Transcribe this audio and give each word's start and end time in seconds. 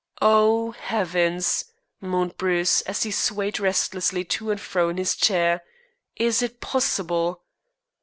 "Oh, 0.23 0.71
heavens!" 0.71 1.63
moaned 2.01 2.35
Bruce, 2.35 2.81
as 2.81 3.03
he 3.03 3.11
swayed 3.11 3.59
restlessly 3.59 4.25
to 4.25 4.49
and 4.49 4.59
fro 4.59 4.89
in 4.89 4.97
his 4.97 5.15
chair, 5.15 5.61
"is 6.15 6.41
it 6.41 6.59
possible?" 6.59 7.43